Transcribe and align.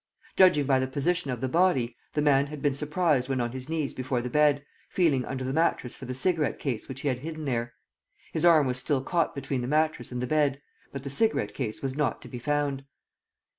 Judging 0.35 0.65
by 0.65 0.79
the 0.79 0.87
position 0.87 1.29
of 1.29 1.41
the 1.41 1.47
body, 1.47 1.95
the 2.15 2.23
man 2.23 2.47
had 2.47 2.59
been 2.59 2.73
surprised 2.73 3.29
when 3.29 3.39
on 3.39 3.51
his 3.51 3.69
knees 3.69 3.93
before 3.93 4.19
the 4.19 4.31
bed, 4.31 4.65
feeling 4.89 5.23
under 5.25 5.43
the 5.43 5.53
mattress 5.53 5.93
for 5.93 6.05
the 6.05 6.13
cigarette 6.15 6.57
case 6.57 6.89
which 6.89 7.01
he 7.01 7.07
had 7.07 7.19
hidden 7.19 7.45
there. 7.45 7.75
His 8.33 8.43
arm 8.43 8.65
was 8.65 8.79
still 8.79 9.03
caught 9.03 9.35
between 9.35 9.61
the 9.61 9.67
mattress 9.67 10.11
and 10.11 10.19
the 10.19 10.25
bed, 10.25 10.59
but 10.91 11.03
the 11.03 11.11
cigarette 11.11 11.53
case 11.53 11.83
was 11.83 11.95
not 11.95 12.19
to 12.23 12.27
be 12.27 12.39
found. 12.39 12.83